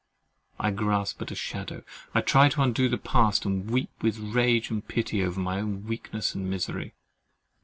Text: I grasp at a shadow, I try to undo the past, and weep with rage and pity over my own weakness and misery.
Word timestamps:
I 0.59 0.71
grasp 0.71 1.21
at 1.21 1.29
a 1.29 1.35
shadow, 1.35 1.83
I 2.15 2.21
try 2.21 2.49
to 2.49 2.63
undo 2.63 2.89
the 2.89 2.97
past, 2.97 3.45
and 3.45 3.69
weep 3.69 3.91
with 4.01 4.17
rage 4.17 4.71
and 4.71 4.83
pity 4.87 5.23
over 5.23 5.39
my 5.39 5.59
own 5.59 5.85
weakness 5.85 6.33
and 6.33 6.49
misery. 6.49 6.95